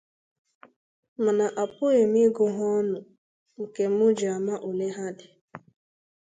[1.23, 2.97] ma na apụghị mụ ịgụ ha ọnụ
[3.61, 5.27] nke mụ ji ama ole ha dị.